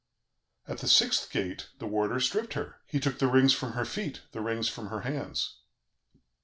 [0.67, 4.21] "At the sixth gate, the warder stripped her; he took the rings from her feet,
[4.31, 5.57] the rings from her hands.